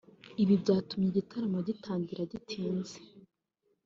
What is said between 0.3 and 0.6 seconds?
ibi